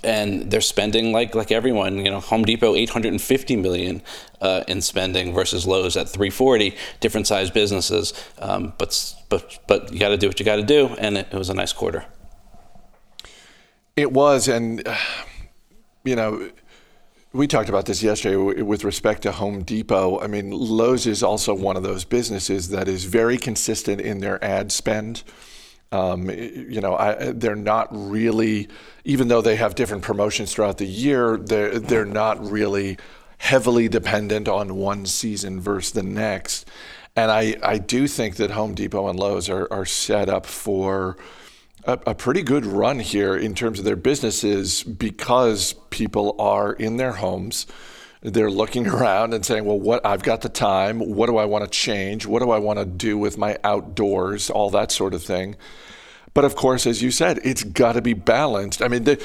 and 0.03 0.49
they're 0.49 0.61
spending 0.61 1.11
like 1.11 1.35
like 1.35 1.51
everyone. 1.51 1.97
You 1.97 2.11
know, 2.11 2.19
Home 2.19 2.43
Depot 2.43 2.75
850 2.75 3.55
million 3.55 4.01
uh, 4.41 4.63
in 4.67 4.81
spending 4.81 5.33
versus 5.33 5.65
Lowe's 5.65 5.97
at 5.97 6.09
340. 6.09 6.75
Different 6.99 7.27
size 7.27 7.49
businesses, 7.49 8.13
um, 8.39 8.73
but 8.77 9.15
but 9.29 9.59
but 9.67 9.93
you 9.93 9.99
got 9.99 10.09
to 10.09 10.17
do 10.17 10.27
what 10.27 10.39
you 10.39 10.45
got 10.45 10.57
to 10.57 10.63
do, 10.63 10.87
and 10.99 11.17
it, 11.17 11.27
it, 11.31 11.37
was 11.37 11.49
a 11.49 11.53
nice 11.53 11.73
quarter. 11.73 12.05
It 13.95 14.11
was, 14.11 14.47
and 14.47 14.87
you 16.03 16.15
know. 16.15 16.49
We 17.31 17.45
talked 17.45 17.69
about 17.69 17.85
this 17.85 18.01
yesterday 18.01 18.37
with 18.63 18.83
respect 18.83 19.21
to 19.21 19.31
Home 19.31 19.61
Depot. 19.61 20.19
I 20.19 20.25
mean, 20.25 20.49
Lowe's 20.49 21.05
is 21.05 21.21
also 21.21 21.53
one 21.53 21.77
of 21.77 21.83
those 21.83 22.03
businesses 22.03 22.69
that 22.69 22.87
is 22.87 23.03
very 23.03 23.37
consistent 23.37 24.01
in 24.01 24.17
their 24.17 24.43
ad 24.43 24.71
spend. 24.71 25.21
Um, 25.91 26.29
you 26.29 26.81
know, 26.81 26.95
I, 26.95 27.31
they're 27.31 27.55
not 27.55 27.87
really, 27.91 28.69
even 29.05 29.27
though 29.27 29.41
they 29.41 29.55
have 29.55 29.75
different 29.75 30.03
promotions 30.03 30.53
throughout 30.53 30.77
the 30.77 30.85
year, 30.85 31.37
they're, 31.37 31.79
they're 31.79 32.05
not 32.05 32.43
really 32.49 32.97
heavily 33.39 33.87
dependent 33.87 34.47
on 34.47 34.75
one 34.75 35.05
season 35.05 35.59
versus 35.59 35.93
the 35.93 36.03
next. 36.03 36.69
And 37.15 37.31
I, 37.31 37.55
I 37.63 37.79
do 37.79 38.07
think 38.07 38.35
that 38.35 38.51
Home 38.51 38.75
Depot 38.75 39.07
and 39.07 39.19
Lowe's 39.19 39.49
are, 39.49 39.67
are 39.71 39.85
set 39.85 40.29
up 40.29 40.45
for 40.45 41.17
a, 41.85 41.99
a 42.07 42.15
pretty 42.15 42.43
good 42.43 42.65
run 42.65 42.99
here 42.99 43.35
in 43.35 43.55
terms 43.55 43.79
of 43.79 43.85
their 43.85 43.95
businesses 43.95 44.83
because 44.83 45.73
people 45.89 46.35
are 46.39 46.73
in 46.73 46.97
their 46.97 47.13
homes 47.13 47.65
they're 48.21 48.51
looking 48.51 48.87
around 48.95 49.33
and 49.33 49.45
saying, 49.45 49.65
well, 49.65 49.79
what 49.79 50.05
I've 50.05 50.23
got 50.23 50.41
the 50.41 50.49
time. 50.49 50.99
What 50.99 51.27
do 51.27 51.37
I 51.37 51.45
want 51.45 51.63
to 51.63 51.69
change? 51.69 52.25
What 52.25 52.41
do 52.41 52.51
I 52.51 52.59
want 52.59 52.79
to 52.79 52.85
do 52.85 53.17
with 53.17 53.37
my 53.37 53.57
outdoors? 53.63 54.49
All 54.49 54.69
that 54.71 54.91
sort 54.91 55.13
of 55.13 55.23
thing. 55.23 55.55
But 56.33 56.45
of 56.45 56.55
course, 56.55 56.85
as 56.85 57.01
you 57.01 57.11
said, 57.11 57.39
it's 57.43 57.63
got 57.63 57.93
to 57.93 58.01
be 58.01 58.13
balanced. 58.13 58.81
I 58.81 58.87
mean, 58.87 59.03
the, 59.03 59.23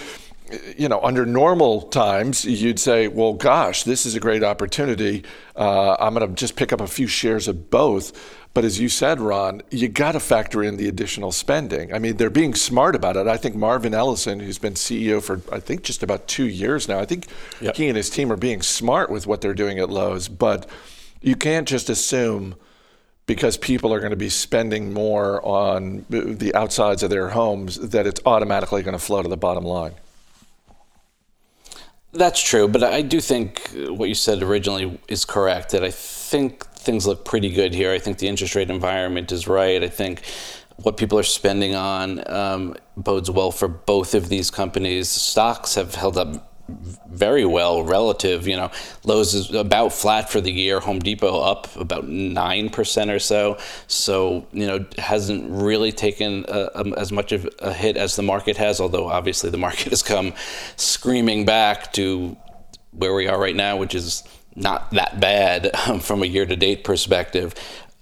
you 0.77 0.89
know, 0.89 1.01
under 1.01 1.25
normal 1.25 1.83
times, 1.83 2.45
you'd 2.45 2.79
say, 2.79 3.09
well, 3.09 3.33
gosh, 3.33 3.85
this 3.85 4.05
is 4.05 4.15
a 4.15 4.21
great 4.21 4.43
opportunity. 4.43 5.25
Uh, 5.57 5.97
I'm 5.99 6.15
going 6.15 6.29
to 6.29 6.35
just 6.35 6.57
pick 6.57 6.73
up 6.73 6.81
a 6.81 6.87
few 6.87 7.07
shares 7.07 7.49
of 7.49 7.71
both. 7.71 8.13
But 8.53 8.65
as 8.65 8.79
you 8.79 8.89
said, 8.89 9.19
Ron, 9.21 9.63
you 9.71 9.89
got 9.89 10.13
to 10.13 10.21
factor 10.21 10.63
in 10.63 10.77
the 10.77 10.87
additional 10.87 11.33
spending. 11.33 11.93
I 11.93 11.99
mean, 11.99 12.19
they're 12.19 12.31
being 12.31 12.55
smart 12.55 12.95
about 12.95 13.17
it. 13.17 13.27
I 13.27 13.37
think 13.37 13.57
Marvin 13.57 13.95
Ellison, 13.95 14.39
who's 14.39 14.59
been 14.59 14.75
CEO 14.75 15.21
for, 15.21 15.41
I 15.53 15.59
think, 15.59 15.83
just 15.83 16.05
about 16.05 16.29
two 16.29 16.47
years 16.47 16.89
now, 16.89 17.01
I 17.01 17.05
think 17.05 17.27
yep. 17.61 17.75
he 17.75 17.89
and 17.89 17.97
his 17.97 18.11
team 18.11 18.31
are 18.31 18.37
being 18.37 18.63
smart 18.63 19.11
with 19.11 19.27
what 19.27 19.41
they're 19.41 19.55
doing 19.55 19.81
at 19.81 19.91
Lowe's. 19.91 20.29
But 20.29 20.69
you 21.21 21.35
can't 21.35 21.67
just 21.67 21.91
assume 21.91 22.55
because 23.27 23.57
people 23.57 23.93
are 23.93 23.99
going 23.99 24.11
to 24.11 24.17
be 24.17 24.29
spending 24.29 24.93
more 24.93 25.45
on 25.45 26.05
the 26.11 26.55
outsides 26.55 27.03
of 27.03 27.11
their 27.11 27.31
homes 27.31 27.77
that 27.77 28.07
it's 28.07 28.21
automatically 28.27 28.83
going 28.83 28.97
to 28.97 29.03
flow 29.03 29.23
to 29.23 29.29
the 29.29 29.37
bottom 29.37 29.65
line. 29.65 29.95
That's 32.14 32.40
true, 32.40 32.68
but 32.68 32.85
I 32.85 33.02
do 33.02 33.21
think 33.21 33.71
what 33.88 34.09
you 34.09 34.14
said 34.14 34.40
originally 34.40 35.00
is 35.09 35.25
correct. 35.25 35.71
That 35.71 35.83
I 35.83 35.90
think 35.90 36.64
things 36.66 37.09
look 37.09 37.25
pretty 37.25 37.50
good 37.50 37.75
here. 37.75 37.92
I 37.92 37.99
think 37.99 38.18
the 38.18 38.28
interest 38.28 38.54
rate 38.54 38.71
environment 38.71 39.33
is 39.33 39.49
right. 39.49 39.83
I 39.83 39.88
think 39.88 40.23
what 40.76 40.97
people 40.97 41.18
are 41.18 41.25
spending 41.25 41.75
on 41.75 42.23
um, 42.30 42.76
bodes 42.97 43.30
well 43.30 43.50
for 43.50 43.66
both 43.66 44.14
of 44.14 44.28
these 44.28 44.49
companies. 44.49 45.09
Stocks 45.09 45.75
have 45.75 45.97
held 45.97 46.16
up 46.16 46.54
very 46.68 47.44
well 47.44 47.83
relative. 47.83 48.47
You 48.49 48.56
know, 48.56 48.71
Lowe's 49.04 49.35
is 49.35 49.52
about 49.52 49.92
flat 49.92 50.30
for 50.30 50.40
the 50.40 50.52
year. 50.52 50.80
Home 50.80 50.99
Depot 50.99 51.40
up 51.40 51.75
about 51.76 52.09
nine 52.09 52.71
percent 52.71 53.11
or 53.11 53.18
so. 53.18 53.59
So 53.87 54.47
you 54.52 54.66
know, 54.66 54.85
hasn't 54.99 55.50
really 55.50 55.92
taken 55.92 56.44
a, 56.49 56.71
a, 56.75 56.99
as 56.99 57.12
much 57.12 57.33
of 57.33 57.49
a 57.59 57.73
hit 57.73 57.97
as 57.97 58.16
the 58.16 58.23
market 58.23 58.56
has. 58.56 58.80
Although 58.80 59.09
obviously 59.09 59.50
the 59.50 59.59
market 59.59 59.90
has 59.90 60.02
come 60.02 60.33
screaming 60.76 61.44
back 61.44 61.92
to 61.94 62.37
where 62.92 63.14
we 63.14 63.26
are 63.26 63.38
right 63.38 63.56
now, 63.56 63.76
which 63.76 63.94
is 63.94 64.23
not 64.56 64.90
that 64.92 65.21
bad 65.21 65.71
um, 65.88 65.99
from 66.00 66.23
a 66.23 66.26
year-to-date 66.26 66.85
perspective. 66.85 67.54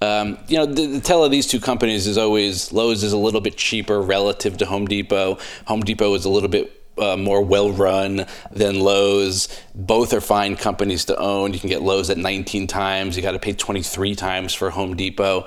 Um, 0.03 0.39
you 0.49 0.57
know, 0.59 0.67
the, 0.67 0.87
the, 0.87 1.01
tell 1.01 1.25
of 1.25 1.31
these 1.31 1.47
two 1.47 1.61
companies 1.61 2.09
is 2.09 2.19
always 2.19 2.73
Lowe's 2.73 3.05
is 3.05 3.13
a 3.13 3.19
little 3.19 3.41
bit 3.41 3.57
cheaper 3.57 4.03
relative 4.03 4.59
to 4.59 4.67
Home 4.67 4.87
Depot. 4.87 5.39
Home 5.67 5.81
Depot 5.81 6.13
is 6.15 6.25
a 6.25 6.29
little 6.29 6.49
bit 6.49 6.82
uh, 6.99 7.17
more 7.17 7.43
well 7.43 7.73
run 7.73 8.27
than 8.51 8.81
Lowe's. 8.81 9.49
Both 9.75 10.13
are 10.13 10.21
fine 10.21 10.57
companies 10.57 11.05
to 11.07 11.19
own. 11.19 11.53
You 11.53 11.61
can 11.61 11.69
get 11.69 11.83
Lowe's 11.83 12.11
at 12.11 12.19
19 12.19 12.67
times. 12.67 13.17
You 13.17 13.23
got 13.23 13.33
to 13.33 13.39
pay 13.39 13.53
23 13.53 14.15
times 14.15 14.55
for 14.55 14.71
Home 14.71 14.97
Depot. 14.97 15.47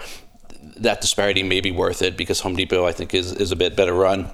That 0.78 1.02
disparity 1.02 1.44
may 1.44 1.62
be 1.62 1.72
worth 1.72 2.02
it 2.02 2.18
because 2.18 2.40
Home 2.42 2.56
Depot, 2.56 2.86
I 2.86 2.92
think, 2.92 3.14
is, 3.14 3.32
is 3.32 3.52
a 3.52 3.56
bit 3.56 3.76
better 3.76 3.94
run. 3.94 4.32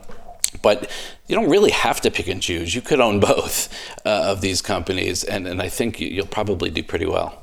But 0.62 0.92
you 1.28 1.36
don't 1.36 1.50
really 1.50 1.72
have 1.72 2.02
to 2.02 2.12
pick 2.12 2.28
and 2.28 2.42
choose. 2.42 2.76
You 2.76 2.82
could 2.82 3.00
own 3.00 3.20
both 3.20 3.70
uh, 4.06 4.10
of 4.10 4.42
these 4.42 4.62
companies, 4.62 5.24
and, 5.24 5.48
and 5.48 5.62
I 5.62 5.70
think 5.70 6.00
you'll 6.00 6.26
probably 6.26 6.70
do 6.70 6.84
pretty 6.84 7.06
well. 7.06 7.42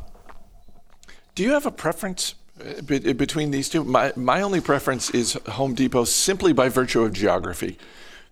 Do 1.34 1.42
you 1.42 1.52
have 1.52 1.66
a 1.66 1.70
preference 1.70 2.34
uh, 2.60 2.82
between 2.82 3.50
these 3.50 3.68
two? 3.68 3.84
My, 3.84 4.12
my 4.16 4.42
only 4.42 4.60
preference 4.60 5.10
is 5.10 5.34
Home 5.46 5.74
Depot 5.74 6.04
simply 6.04 6.52
by 6.52 6.68
virtue 6.68 7.02
of 7.02 7.12
geography 7.12 7.78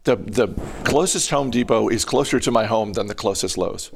the 0.06 0.16
the 0.16 0.48
closest 0.84 1.30
Home 1.30 1.50
Depot 1.50 1.88
is 1.88 2.04
closer 2.04 2.40
to 2.40 2.50
my 2.50 2.64
home 2.64 2.94
than 2.94 3.08
the 3.08 3.14
closest 3.14 3.58
Lowe's. 3.58 3.90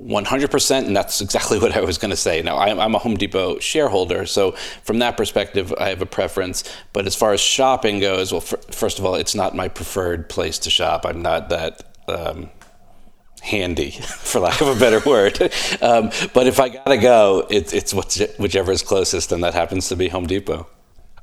100%, 0.00 0.86
and 0.86 0.96
that's 0.96 1.20
exactly 1.20 1.58
what 1.62 1.76
I 1.76 1.80
was 1.80 1.98
going 1.98 2.10
to 2.10 2.16
say. 2.16 2.40
Now, 2.42 2.58
I'm, 2.58 2.78
I'm, 2.80 2.94
a 2.94 2.98
Home 2.98 3.16
Depot 3.16 3.58
shareholder, 3.58 4.26
so 4.26 4.52
from 4.82 4.98
that 5.00 5.16
perspective, 5.16 5.74
I 5.78 5.88
have 5.88 6.00
a 6.00 6.06
preference. 6.06 6.64
But 6.92 7.06
as 7.06 7.14
far 7.14 7.32
as 7.32 7.40
shopping 7.40 8.00
goes, 8.00 8.32
well, 8.32 8.40
for, 8.40 8.56
first 8.70 8.98
of 8.98 9.04
all, 9.04 9.14
it's 9.14 9.34
not 9.34 9.54
my 9.54 9.68
preferred 9.68 10.28
place 10.28 10.58
to 10.60 10.70
shop. 10.70 11.04
I'm 11.04 11.20
not 11.20 11.50
that 11.50 11.82
um, 12.08 12.48
handy, 13.42 13.90
for 14.00 14.40
lack 14.40 14.60
of 14.60 14.68
a 14.68 14.78
better 14.78 15.00
word. 15.08 15.52
Um, 15.80 16.10
but 16.34 16.46
if 16.48 16.58
I 16.58 16.70
gotta 16.70 16.96
go, 16.96 17.46
it, 17.50 17.72
it's 17.72 17.92
whichever 17.92 18.72
is 18.72 18.82
closest, 18.82 19.30
and 19.30 19.44
that 19.44 19.54
happens 19.54 19.88
to 19.88 19.96
be 19.96 20.08
Home 20.08 20.26
Depot. 20.26 20.66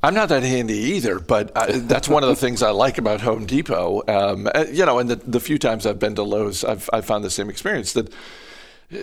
I'm 0.06 0.14
not 0.14 0.30
that 0.30 0.44
handy 0.44 0.78
either, 0.78 1.18
but 1.18 1.52
I, 1.58 1.80
that's 1.80 2.08
one 2.08 2.22
of 2.22 2.30
the 2.30 2.36
things 2.36 2.62
I 2.62 2.70
like 2.70 3.00
about 3.00 3.22
Home 3.22 3.48
Depot. 3.48 4.04
Um, 4.08 4.48
uh, 4.54 4.66
you 4.72 4.86
know, 4.86 5.00
and 5.00 5.10
the, 5.10 5.16
the, 5.16 5.40
few 5.40 5.58
times 5.58 5.88
I've 5.88 5.98
been 5.98 6.14
to 6.14 6.22
Lowe's, 6.22 6.64
I've, 6.64 6.88
I've 6.94 7.06
found 7.06 7.24
the 7.24 7.32
same 7.32 7.50
experience 7.50 7.94
that 7.94 8.14
uh, 8.94 8.98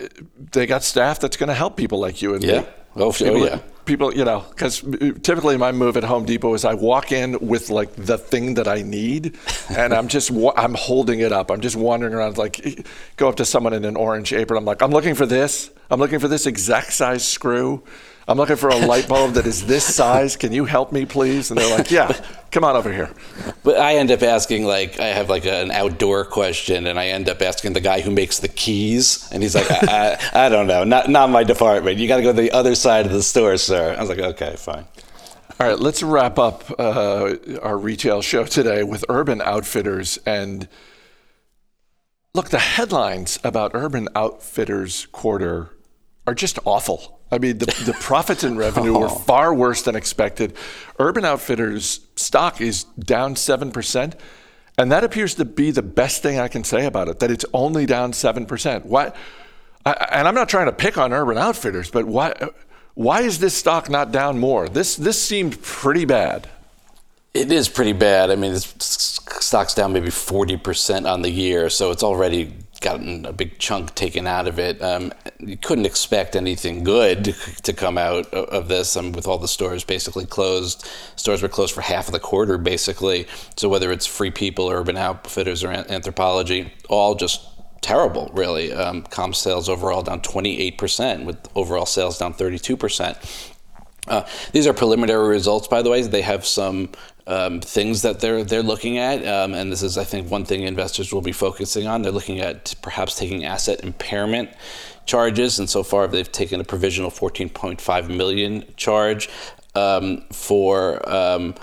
they 0.52 0.64
got 0.64 0.84
staff 0.84 1.18
that's 1.18 1.36
going 1.36 1.48
to 1.48 1.54
help 1.54 1.76
people 1.76 1.98
like 1.98 2.22
you 2.22 2.36
and 2.36 2.44
yeah. 2.44 2.60
me. 2.60 2.66
Oh, 2.94 3.10
people, 3.10 3.42
oh, 3.42 3.44
yeah. 3.44 3.58
People, 3.84 4.14
you 4.14 4.24
know, 4.24 4.44
because 4.50 4.80
typically 5.22 5.56
my 5.56 5.72
move 5.72 5.96
at 5.96 6.04
Home 6.04 6.24
Depot 6.24 6.54
is 6.54 6.64
I 6.64 6.74
walk 6.74 7.10
in 7.10 7.36
with 7.48 7.68
like 7.68 7.92
the 7.96 8.16
thing 8.16 8.54
that 8.54 8.68
I 8.68 8.82
need, 8.82 9.36
and 9.70 9.92
I'm 9.92 10.06
just 10.06 10.30
I'm 10.56 10.74
holding 10.74 11.18
it 11.18 11.32
up. 11.32 11.50
I'm 11.50 11.62
just 11.62 11.74
wandering 11.74 12.14
around, 12.14 12.38
like 12.38 12.86
go 13.16 13.28
up 13.28 13.36
to 13.36 13.44
someone 13.44 13.72
in 13.72 13.84
an 13.84 13.96
orange 13.96 14.32
apron. 14.32 14.58
I'm 14.58 14.64
like, 14.64 14.82
I'm 14.82 14.92
looking 14.92 15.16
for 15.16 15.26
this. 15.26 15.70
I'm 15.90 15.98
looking 15.98 16.20
for 16.20 16.28
this 16.28 16.46
exact 16.46 16.92
size 16.92 17.26
screw. 17.26 17.82
I'm 18.28 18.38
looking 18.38 18.56
for 18.56 18.68
a 18.68 18.76
light 18.76 19.08
bulb 19.08 19.34
that 19.34 19.46
is 19.46 19.66
this 19.66 19.84
size. 19.84 20.36
Can 20.36 20.52
you 20.52 20.64
help 20.64 20.92
me, 20.92 21.04
please? 21.04 21.50
And 21.50 21.58
they're 21.58 21.76
like, 21.76 21.90
Yeah, 21.90 22.12
come 22.50 22.62
on 22.62 22.76
over 22.76 22.92
here. 22.92 23.10
But 23.64 23.78
I 23.78 23.96
end 23.96 24.10
up 24.12 24.22
asking, 24.22 24.64
like, 24.64 25.00
I 25.00 25.06
have 25.08 25.28
like 25.28 25.44
an 25.44 25.70
outdoor 25.72 26.24
question, 26.24 26.86
and 26.86 26.98
I 26.98 27.08
end 27.08 27.28
up 27.28 27.42
asking 27.42 27.72
the 27.72 27.80
guy 27.80 28.00
who 28.00 28.10
makes 28.10 28.38
the 28.38 28.48
keys, 28.48 29.28
and 29.32 29.42
he's 29.42 29.54
like, 29.54 29.70
I, 29.70 30.18
I, 30.32 30.46
I 30.46 30.48
don't 30.48 30.66
know, 30.66 30.84
not 30.84 31.08
not 31.10 31.30
my 31.30 31.42
department. 31.44 31.98
You 31.98 32.06
got 32.06 32.18
to 32.18 32.22
go 32.22 32.32
to 32.32 32.40
the 32.40 32.52
other 32.52 32.74
side 32.74 33.06
of 33.06 33.12
the 33.12 33.22
store, 33.22 33.56
sir. 33.56 33.94
I 33.96 34.00
was 34.00 34.08
like, 34.08 34.18
Okay, 34.18 34.54
fine. 34.56 34.86
All 35.60 35.68
right, 35.68 35.78
let's 35.78 36.02
wrap 36.02 36.38
up 36.38 36.64
uh, 36.78 37.34
our 37.62 37.76
retail 37.78 38.22
show 38.22 38.44
today 38.44 38.82
with 38.82 39.04
Urban 39.08 39.40
Outfitters. 39.42 40.18
And 40.26 40.66
look, 42.34 42.48
the 42.50 42.58
headlines 42.58 43.38
about 43.44 43.72
Urban 43.74 44.08
Outfitters 44.16 45.06
quarter 45.12 45.70
are 46.26 46.34
just 46.34 46.58
awful. 46.64 47.20
I 47.30 47.38
mean, 47.38 47.58
the, 47.58 47.66
the 47.86 47.96
profits 48.00 48.44
and 48.44 48.56
revenue 48.56 48.98
were 48.98 49.06
oh. 49.06 49.14
far 49.14 49.54
worse 49.54 49.82
than 49.82 49.96
expected. 49.96 50.54
Urban 50.98 51.24
Outfitters 51.24 52.00
stock 52.16 52.60
is 52.60 52.84
down 52.84 53.34
7%. 53.34 54.14
And 54.78 54.90
that 54.90 55.04
appears 55.04 55.34
to 55.36 55.44
be 55.44 55.70
the 55.70 55.82
best 55.82 56.22
thing 56.22 56.38
I 56.38 56.48
can 56.48 56.64
say 56.64 56.86
about 56.86 57.08
it, 57.08 57.18
that 57.18 57.30
it's 57.30 57.44
only 57.52 57.86
down 57.86 58.12
7%. 58.12 58.84
Why? 58.86 59.12
I, 59.84 59.92
and 60.12 60.28
I'm 60.28 60.34
not 60.34 60.48
trying 60.48 60.66
to 60.66 60.72
pick 60.72 60.96
on 60.96 61.12
Urban 61.12 61.36
Outfitters, 61.36 61.90
but 61.90 62.06
why, 62.06 62.34
why 62.94 63.22
is 63.22 63.38
this 63.38 63.54
stock 63.54 63.90
not 63.90 64.12
down 64.12 64.38
more? 64.38 64.68
This, 64.68 64.96
this 64.96 65.20
seemed 65.20 65.60
pretty 65.62 66.04
bad. 66.04 66.48
It 67.34 67.50
is 67.50 67.68
pretty 67.68 67.94
bad. 67.94 68.30
I 68.30 68.36
mean, 68.36 68.52
this 68.52 68.74
stock's 68.78 69.74
down 69.74 69.92
maybe 69.92 70.08
40% 70.08 71.10
on 71.10 71.22
the 71.22 71.30
year, 71.30 71.70
so 71.70 71.90
it's 71.90 72.02
already 72.02 72.52
gotten 72.82 73.24
a 73.24 73.32
big 73.32 73.58
chunk 73.58 73.94
taken 73.94 74.26
out 74.26 74.46
of 74.46 74.58
it. 74.58 74.82
Um, 74.82 75.12
you 75.38 75.56
couldn't 75.56 75.86
expect 75.86 76.36
anything 76.36 76.84
good 76.84 77.24
to 77.62 77.72
come 77.72 77.96
out 77.96 78.26
of 78.34 78.68
this. 78.68 78.96
Um, 78.96 79.12
with 79.12 79.26
all 79.26 79.38
the 79.38 79.48
stores 79.48 79.84
basically 79.84 80.26
closed, 80.26 80.86
stores 81.16 81.42
were 81.42 81.48
closed 81.48 81.74
for 81.74 81.80
half 81.80 82.08
of 82.08 82.12
the 82.12 82.20
quarter 82.20 82.58
basically. 82.58 83.26
So 83.56 83.68
whether 83.68 83.90
it's 83.90 84.06
Free 84.06 84.30
People, 84.30 84.68
Urban 84.68 84.96
Outfitters, 84.96 85.64
or 85.64 85.68
Anthropologie, 85.68 86.70
all 86.88 87.14
just 87.14 87.48
terrible, 87.80 88.30
really. 88.32 88.72
Um, 88.72 89.02
comp 89.02 89.34
sales 89.34 89.68
overall 89.68 90.02
down 90.02 90.20
28%, 90.20 91.24
with 91.24 91.36
overall 91.54 91.86
sales 91.86 92.18
down 92.18 92.34
32%. 92.34 93.48
Uh, 94.08 94.26
these 94.50 94.66
are 94.66 94.72
preliminary 94.72 95.28
results, 95.28 95.68
by 95.68 95.80
the 95.82 95.90
way. 95.90 96.02
They 96.02 96.22
have 96.22 96.44
some 96.44 96.90
um, 97.26 97.60
things 97.60 98.02
that 98.02 98.20
they're 98.20 98.44
they're 98.44 98.62
looking 98.62 98.98
at, 98.98 99.26
um, 99.26 99.54
and 99.54 99.70
this 99.70 99.82
is, 99.82 99.96
I 99.96 100.04
think, 100.04 100.30
one 100.30 100.44
thing 100.44 100.62
investors 100.62 101.12
will 101.12 101.20
be 101.20 101.32
focusing 101.32 101.86
on. 101.86 102.02
They're 102.02 102.12
looking 102.12 102.40
at 102.40 102.74
perhaps 102.82 103.16
taking 103.16 103.44
asset 103.44 103.84
impairment 103.84 104.50
charges, 105.06 105.58
and 105.58 105.68
so 105.68 105.82
far 105.82 106.08
they've 106.08 106.30
taken 106.30 106.60
a 106.60 106.64
provisional 106.64 107.10
14.5 107.10 108.08
million 108.08 108.64
charge 108.76 109.28
um, 109.74 110.24
for. 110.32 111.08
Um, 111.08 111.54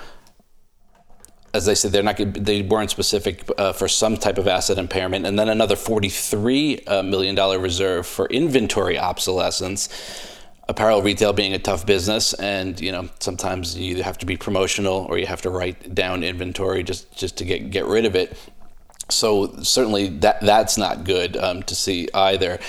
as 1.51 1.67
I 1.67 1.73
said, 1.73 1.91
they're 1.91 2.03
not 2.03 2.17
they 2.17 2.61
weren't 2.61 2.91
specific 2.91 3.49
uh, 3.57 3.73
for 3.73 3.87
some 3.87 4.17
type 4.17 4.37
of 4.37 4.47
asset 4.47 4.77
impairment, 4.77 5.25
and 5.25 5.37
then 5.37 5.49
another 5.49 5.75
43 5.75 6.83
uh, 6.85 7.01
million 7.01 7.33
dollar 7.33 7.57
reserve 7.57 8.05
for 8.05 8.27
inventory 8.27 8.99
obsolescence 8.99 9.89
apparel 10.69 11.01
retail 11.01 11.33
being 11.33 11.53
a 11.53 11.59
tough 11.59 11.85
business 11.85 12.33
and 12.35 12.79
you 12.79 12.91
know 12.91 13.09
sometimes 13.19 13.75
you 13.75 14.03
have 14.03 14.19
to 14.19 14.25
be 14.25 14.37
promotional 14.37 15.07
or 15.09 15.17
you 15.17 15.25
have 15.25 15.41
to 15.41 15.49
write 15.49 15.95
down 15.95 16.23
inventory 16.23 16.83
just 16.83 17.11
just 17.11 17.37
to 17.37 17.43
get 17.43 17.71
get 17.71 17.85
rid 17.85 18.05
of 18.05 18.15
it. 18.15 18.37
So 19.09 19.61
certainly 19.63 20.09
that 20.19 20.39
that's 20.41 20.77
not 20.77 21.03
good 21.03 21.35
um, 21.35 21.63
to 21.63 21.75
see 21.75 22.07
either. 22.13 22.59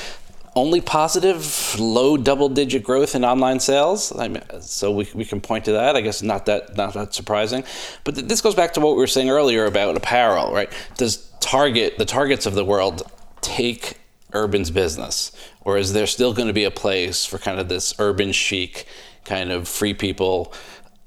Only 0.57 0.81
positive 0.81 1.79
low 1.79 2.17
double 2.17 2.49
digit 2.49 2.83
growth 2.83 3.15
in 3.15 3.25
online 3.25 3.61
sales. 3.61 4.19
I 4.19 4.27
mean, 4.27 4.43
so 4.61 4.91
we, 4.91 5.09
we 5.15 5.25
can 5.25 5.41
point 5.41 5.67
to 5.67 5.73
that. 5.73 5.95
I 5.95 6.01
guess 6.01 6.23
not 6.23 6.47
that 6.47 6.77
not 6.77 6.95
that 6.95 7.15
surprising. 7.15 7.63
But 8.03 8.15
th- 8.17 8.27
this 8.27 8.41
goes 8.41 8.55
back 8.55 8.73
to 8.75 8.81
what 8.81 8.97
we 8.97 8.99
were 8.99 9.07
saying 9.07 9.31
earlier 9.31 9.67
about 9.67 9.97
apparel 9.97 10.53
right? 10.53 10.73
Does 10.97 11.31
target 11.41 11.99
the 11.99 12.07
targets 12.07 12.47
of 12.47 12.55
the 12.55 12.65
world 12.65 13.03
take 13.43 13.99
urban's 14.33 14.71
business 14.71 15.33
or 15.63 15.77
is 15.77 15.93
there 15.93 16.07
still 16.07 16.33
going 16.33 16.49
to 16.49 16.55
be 16.55 16.65
a 16.65 16.71
place 16.71 17.25
for 17.25 17.39
kind 17.39 17.61
of 17.61 17.69
this 17.69 17.95
urban 17.99 18.33
chic 18.33 18.87
kind 19.25 19.51
of 19.53 19.69
free 19.69 19.95
people 19.95 20.53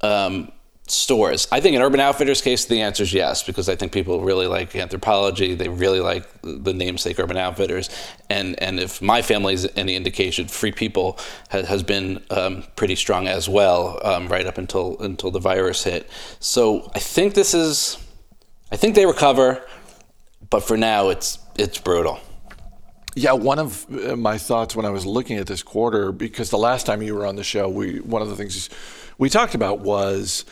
um, 0.02 0.52
stores? 0.88 1.48
I 1.52 1.60
think 1.60 1.76
in 1.76 1.82
Urban 1.82 2.00
Outfitters 2.00 2.42
case, 2.42 2.66
the 2.66 2.82
answer 2.82 3.04
is 3.04 3.14
yes, 3.14 3.42
because 3.44 3.68
I 3.68 3.76
think 3.76 3.92
people 3.92 4.22
really 4.22 4.48
like 4.48 4.74
Anthropologie. 4.74 5.58
They 5.58 5.70
really 5.70 6.00
like 6.00 6.28
the 6.44 6.74
namesake 6.74 7.20
Urban 7.20 7.38
Outfitters. 7.38 7.90
And, 8.30 8.62
and 8.62 8.80
if 8.80 9.02
my 9.02 9.22
family 9.22 9.56
is 9.56 9.68
any 9.76 9.96
indication, 9.96 10.48
Free 10.48 10.72
People 10.72 11.18
has, 11.50 11.68
has 11.68 11.84
been 11.84 12.24
um, 12.30 12.64
pretty 12.76 12.96
strong 12.96 13.28
as 13.28 13.50
well, 13.50 14.00
um, 14.04 14.28
right 14.28 14.46
up 14.46 14.58
until, 14.58 15.00
until 15.00 15.32
the 15.32 15.40
virus 15.40 15.84
hit. 15.84 16.10
So 16.40 16.92
I 16.94 17.00
think 17.00 17.34
this 17.34 17.54
is, 17.54 17.98
I 18.72 18.76
think 18.76 18.96
they 18.96 19.06
recover, 19.06 19.66
but 20.50 20.62
for 20.62 20.78
now 20.78 21.10
it's, 21.10 21.40
it's 21.58 21.80
brutal. 21.80 22.20
Yeah, 23.16 23.34
one 23.34 23.60
of 23.60 23.86
uh, 23.92 24.16
my 24.16 24.40
thoughts 24.40 24.76
when 24.76 24.86
I 24.86 24.90
was 24.90 25.06
looking 25.06 25.38
at 25.38 25.46
this 25.46 25.62
quarter, 25.62 26.12
because 26.12 26.50
the 26.50 26.58
last 26.58 26.86
time 26.86 27.04
you 27.04 27.14
were 27.14 27.28
on 27.28 27.36
the 27.36 27.44
show, 27.44 27.70
we 27.70 28.00
one 28.00 28.24
of 28.24 28.30
the 28.30 28.36
things 28.36 28.70
we 29.20 29.30
talked 29.30 29.54
about 29.54 29.80
was 29.80 30.46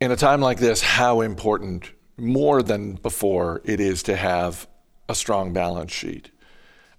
in 0.00 0.10
a 0.10 0.16
time 0.16 0.40
like 0.40 0.58
this, 0.58 0.82
how 0.82 1.20
important 1.20 1.90
more 2.16 2.62
than 2.62 2.94
before 2.94 3.60
it 3.64 3.78
is 3.78 4.02
to 4.04 4.16
have 4.16 4.66
a 5.08 5.14
strong 5.14 5.52
balance 5.52 5.92
sheet. 5.92 6.30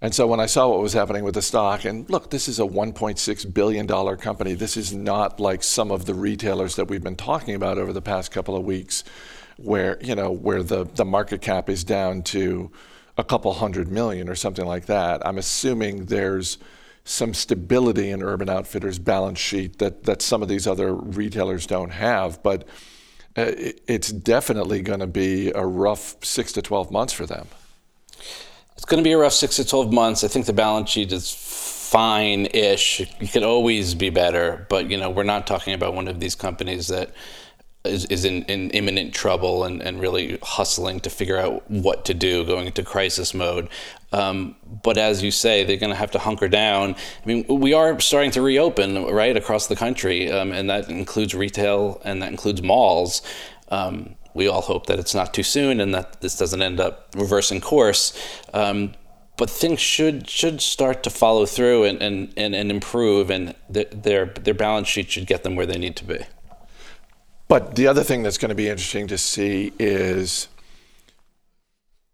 And 0.01 0.15
so 0.15 0.27
when 0.27 0.39
I 0.39 0.45
saw 0.45 0.69
what 0.69 0.79
was 0.79 0.93
happening 0.93 1.25
with 1.25 1.33
the 1.33 1.41
stock, 1.41 1.83
and 1.83 2.09
look, 2.09 2.29
this 2.29 2.47
is 2.47 2.57
a 2.59 2.63
$1.6 2.63 3.53
billion 3.53 4.17
company. 4.17 4.53
This 4.53 4.77
is 4.77 4.93
not 4.93 5.41
like 5.41 5.61
some 5.61 5.91
of 5.91 6.05
the 6.05 6.13
retailers 6.13 6.77
that 6.77 6.87
we've 6.87 7.03
been 7.03 7.17
talking 7.17 7.53
about 7.53 7.77
over 7.77 7.91
the 7.91 8.01
past 8.01 8.31
couple 8.31 8.55
of 8.55 8.63
weeks, 8.63 9.03
where, 9.57 9.97
you 10.01 10.15
know, 10.15 10.31
where 10.31 10.63
the, 10.63 10.85
the 10.85 11.03
market 11.03 11.41
cap 11.41 11.69
is 11.69 11.83
down 11.83 12.21
to 12.23 12.71
a 13.19 13.23
couple 13.23 13.53
hundred 13.53 13.91
million 13.91 14.29
or 14.29 14.35
something 14.35 14.65
like 14.65 14.85
that. 14.85 15.25
I'm 15.27 15.37
assuming 15.37 16.05
there's 16.05 16.57
some 17.03 17.33
stability 17.33 18.09
in 18.11 18.23
Urban 18.23 18.49
Outfitters' 18.49 18.97
balance 18.97 19.39
sheet 19.39 19.79
that, 19.79 20.05
that 20.05 20.21
some 20.21 20.41
of 20.41 20.47
these 20.47 20.65
other 20.65 20.93
retailers 20.93 21.67
don't 21.67 21.91
have. 21.91 22.41
But 22.41 22.63
uh, 23.35 23.51
it's 23.87 24.11
definitely 24.11 24.81
going 24.81 25.01
to 25.01 25.07
be 25.07 25.51
a 25.51 25.65
rough 25.65 26.15
six 26.23 26.53
to 26.53 26.61
12 26.61 26.91
months 26.91 27.11
for 27.11 27.25
them. 27.25 27.47
It's 28.75 28.85
going 28.85 29.03
to 29.03 29.07
be 29.07 29.11
a 29.11 29.17
rough 29.17 29.33
six 29.33 29.57
to 29.57 29.67
12 29.67 29.91
months. 29.91 30.23
I 30.23 30.29
think 30.29 30.45
the 30.45 30.53
balance 30.53 30.89
sheet 30.89 31.11
is 31.11 31.29
fine-ish. 31.31 33.01
It 33.01 33.31
could 33.33 33.43
always 33.43 33.95
be 33.95 34.09
better, 34.09 34.65
but 34.69 34.89
you 34.89 34.97
know 34.97 35.09
we're 35.09 35.23
not 35.23 35.45
talking 35.45 35.73
about 35.73 35.93
one 35.93 36.07
of 36.07 36.19
these 36.19 36.35
companies 36.35 36.87
that 36.87 37.11
is, 37.85 38.05
is 38.05 38.25
in, 38.25 38.43
in 38.43 38.69
imminent 38.71 39.13
trouble 39.13 39.63
and, 39.63 39.81
and 39.81 39.99
really 39.99 40.37
hustling 40.43 40.99
to 41.01 41.09
figure 41.09 41.37
out 41.37 41.69
what 41.69 42.05
to 42.05 42.13
do, 42.13 42.45
going 42.45 42.67
into 42.67 42.83
crisis 42.83 43.33
mode. 43.33 43.69
Um, 44.11 44.55
but 44.83 44.97
as 44.97 45.23
you 45.23 45.31
say, 45.31 45.63
they're 45.63 45.77
going 45.77 45.91
to 45.91 45.95
have 45.95 46.11
to 46.11 46.19
hunker 46.19 46.47
down. 46.47 46.95
I 46.95 47.25
mean, 47.25 47.45
we 47.47 47.73
are 47.73 47.99
starting 47.99 48.31
to 48.31 48.41
reopen, 48.41 49.05
right, 49.05 49.35
across 49.35 49.67
the 49.67 49.75
country, 49.75 50.31
um, 50.31 50.51
and 50.51 50.69
that 50.69 50.89
includes 50.89 51.33
retail 51.33 52.01
and 52.03 52.21
that 52.21 52.31
includes 52.31 52.61
malls. 52.61 53.21
Um, 53.69 54.15
we 54.33 54.47
all 54.47 54.61
hope 54.61 54.87
that 54.87 54.99
it's 54.99 55.15
not 55.15 55.33
too 55.33 55.43
soon 55.43 55.79
and 55.79 55.93
that 55.93 56.21
this 56.21 56.37
doesn't 56.37 56.61
end 56.61 56.79
up 56.79 57.09
reversing 57.15 57.61
course. 57.61 58.17
Um, 58.53 58.93
but 59.37 59.49
things 59.49 59.79
should 59.79 60.29
should 60.29 60.59
start 60.59 61.01
to 61.03 61.09
follow 61.09 61.45
through 61.45 61.85
and, 61.85 62.01
and, 62.01 62.33
and, 62.35 62.53
and 62.53 62.69
improve, 62.69 63.29
and 63.29 63.55
th- 63.73 63.89
their 63.91 64.25
their 64.25 64.53
balance 64.53 64.89
sheet 64.89 65.09
should 65.11 65.27
get 65.27 65.43
them 65.43 65.55
where 65.55 65.65
they 65.65 65.77
need 65.77 65.95
to 65.95 66.03
be. 66.03 66.19
But 67.49 67.75
the 67.75 67.87
other 67.87 68.03
thing 68.03 68.21
that's 68.21 68.37
going 68.37 68.49
to 68.49 68.55
be 68.55 68.69
interesting 68.69 69.07
to 69.07 69.17
see 69.17 69.73
is 69.79 70.47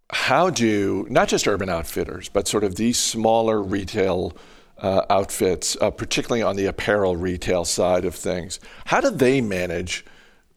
how 0.10 0.50
do 0.50 1.06
not 1.10 1.28
just 1.28 1.46
urban 1.46 1.70
outfitters, 1.70 2.30
but 2.30 2.48
sort 2.48 2.64
of 2.64 2.76
these 2.76 2.98
smaller 2.98 3.62
retail 3.62 4.36
uh, 4.78 5.02
outfits, 5.10 5.76
uh, 5.82 5.92
particularly 5.92 6.42
on 6.42 6.56
the 6.56 6.66
apparel 6.68 7.18
retail 7.18 7.66
side 7.66 8.06
of 8.06 8.16
things, 8.16 8.62
how 8.86 9.02
do 9.02 9.10
they 9.10 9.42
manage 9.42 10.06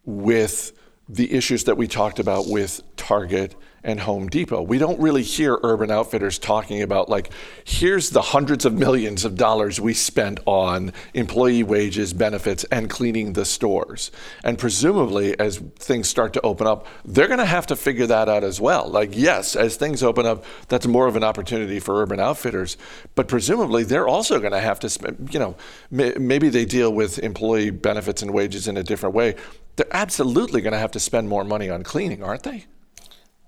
with 0.05 0.71
the 1.09 1.33
issues 1.33 1.65
that 1.65 1.75
we 1.75 1.87
talked 1.87 2.19
about 2.19 2.47
with 2.47 2.81
Target 2.95 3.55
and 3.83 3.99
Home 4.01 4.27
Depot. 4.27 4.61
We 4.61 4.77
don't 4.77 4.99
really 4.99 5.23
hear 5.23 5.59
urban 5.63 5.91
outfitters 5.91 6.37
talking 6.37 6.81
about, 6.81 7.09
like, 7.09 7.31
here's 7.63 8.09
the 8.09 8.21
hundreds 8.21 8.65
of 8.65 8.73
millions 8.73 9.25
of 9.25 9.35
dollars 9.35 9.79
we 9.79 9.93
spent 9.93 10.39
on 10.45 10.91
employee 11.13 11.63
wages, 11.63 12.13
benefits, 12.13 12.63
and 12.65 12.89
cleaning 12.89 13.33
the 13.33 13.45
stores. 13.45 14.11
And 14.43 14.57
presumably, 14.57 15.39
as 15.39 15.57
things 15.57 16.09
start 16.09 16.33
to 16.33 16.41
open 16.41 16.67
up, 16.67 16.87
they're 17.05 17.27
going 17.27 17.39
to 17.39 17.45
have 17.45 17.67
to 17.67 17.75
figure 17.75 18.07
that 18.07 18.29
out 18.29 18.43
as 18.43 18.59
well. 18.59 18.89
Like, 18.89 19.15
yes, 19.15 19.55
as 19.55 19.75
things 19.75 20.03
open 20.03 20.25
up, 20.25 20.43
that's 20.67 20.87
more 20.87 21.07
of 21.07 21.15
an 21.15 21.23
opportunity 21.23 21.79
for 21.79 22.01
urban 22.01 22.19
outfitters. 22.19 22.77
But 23.15 23.27
presumably, 23.27 23.83
they're 23.83 24.07
also 24.07 24.39
going 24.39 24.53
to 24.53 24.59
have 24.59 24.79
to 24.81 24.89
spend, 24.89 25.29
you 25.33 25.39
know, 25.39 25.55
maybe 25.91 26.49
they 26.49 26.65
deal 26.65 26.91
with 26.93 27.19
employee 27.19 27.69
benefits 27.69 28.21
and 28.21 28.33
wages 28.33 28.67
in 28.67 28.77
a 28.77 28.83
different 28.83 29.15
way. 29.15 29.35
They're 29.75 29.87
absolutely 29.91 30.61
going 30.61 30.73
to 30.73 30.79
have 30.79 30.91
to 30.91 30.99
spend 30.99 31.29
more 31.29 31.43
money 31.43 31.69
on 31.69 31.83
cleaning, 31.83 32.23
aren't 32.23 32.43
they? 32.43 32.65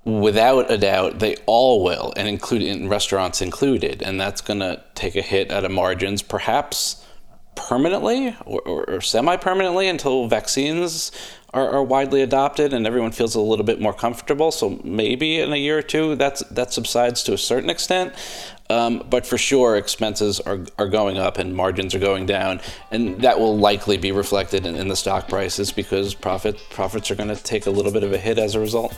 Without 0.04 0.72
a 0.72 0.78
doubt, 0.78 1.20
they 1.20 1.36
all 1.46 1.84
will, 1.84 2.14
and 2.16 2.28
include 2.28 2.64
in 2.64 2.90
restaurants 2.90 3.42
included, 3.42 4.02
and 4.02 4.20
that's 4.20 4.42
going 4.42 4.60
to 4.60 4.84
take 4.96 5.16
a 5.16 5.22
hit 5.22 5.52
at 5.52 5.64
of 5.64 5.72
margins, 5.72 6.22
perhaps 6.22 7.06
permanently 7.56 8.36
or, 8.46 8.62
or, 8.62 8.90
or 8.90 9.02
semi-permanently 9.02 9.88
until 9.88 10.28
vaccines 10.28 11.12
are, 11.54 11.70
are, 11.70 11.84
widely 11.84 12.22
adopted 12.22 12.74
and 12.74 12.88
everyone 12.88 13.12
feels 13.12 13.36
a 13.36 13.42
little 13.42 13.66
bit 13.66 13.80
more 13.82 13.94
comfortable. 13.94 14.52
So 14.52 14.80
maybe 14.86 15.40
in 15.42 15.52
a 15.52 15.58
year 15.58 15.78
or 15.78 15.82
two, 15.82 16.16
that's 16.16 16.42
that 16.52 16.72
subsides 16.72 17.24
to 17.24 17.34
a 17.34 17.38
certain 17.38 17.70
extent. 17.70 18.14
Um, 18.70 19.06
but 19.10 19.28
for 19.28 19.38
sure, 19.38 19.76
expenses 19.76 20.40
are, 20.40 20.60
are 20.80 20.88
going 20.88 21.18
up 21.18 21.38
and 21.38 21.54
margins 21.54 21.94
are 21.94 22.00
going 22.00 22.26
down, 22.26 22.62
and 22.90 23.22
that 23.22 23.38
will 23.38 23.58
likely 23.58 23.98
be 23.98 24.14
reflected 24.14 24.66
in, 24.66 24.76
in 24.76 24.88
the 24.88 24.96
stock 24.96 25.28
prices 25.28 25.74
because 25.74 26.14
profit 26.14 26.58
profits 26.70 27.12
are 27.12 27.16
going 27.16 27.36
to 27.36 27.44
take 27.44 27.66
a 27.66 27.72
little 27.72 27.92
bit 27.92 28.04
of 28.04 28.14
a 28.14 28.18
hit 28.18 28.40
as 28.40 28.56
a 28.56 28.62
result. 28.62 28.98